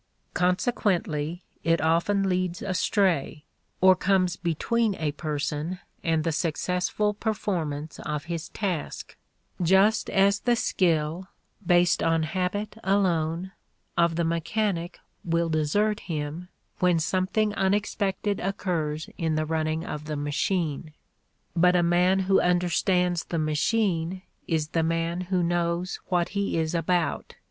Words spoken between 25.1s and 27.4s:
who knows what he is about.